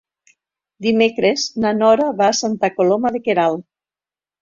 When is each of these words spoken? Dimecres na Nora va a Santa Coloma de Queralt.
Dimecres 0.85 1.45
na 1.67 1.75
Nora 1.83 2.09
va 2.25 2.33
a 2.33 2.41
Santa 2.41 2.73
Coloma 2.81 3.15
de 3.19 3.27
Queralt. 3.31 3.67